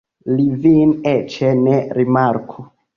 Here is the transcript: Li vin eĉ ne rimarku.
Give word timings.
Li 0.37 0.45
vin 0.63 0.95
eĉ 1.13 1.37
ne 1.63 1.79
rimarku. 2.01 2.71